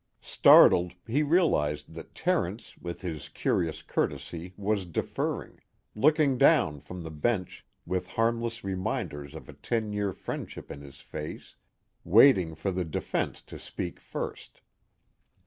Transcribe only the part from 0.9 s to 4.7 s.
he realized that Terence with his curious courtesy